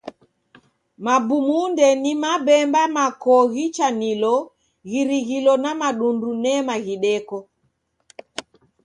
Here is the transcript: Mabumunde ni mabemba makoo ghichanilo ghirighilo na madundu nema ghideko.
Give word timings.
Mabumunde 1.05 1.87
ni 2.03 2.11
mabemba 2.23 2.81
makoo 2.95 3.43
ghichanilo 3.53 4.35
ghirighilo 4.89 5.53
na 5.63 5.71
madundu 5.79 6.29
nema 6.43 6.75
ghideko. 6.85 7.37